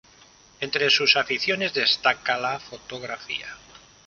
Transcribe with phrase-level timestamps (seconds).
[0.61, 3.55] Entre sus aficiones destaca la fotografía.